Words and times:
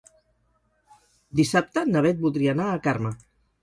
Dissabte 1.41 1.87
na 1.93 2.05
Bet 2.09 2.27
voldria 2.27 2.59
anar 2.61 2.71
a 2.75 2.85
Carme. 2.91 3.19